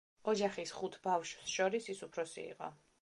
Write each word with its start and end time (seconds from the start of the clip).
ოჯახის 0.31 0.71
ხუთ 0.77 0.97
ბავშვს 1.03 1.53
შორის 1.57 1.91
ის 1.95 2.03
უფროსი 2.09 2.47
იყო. 2.47 2.73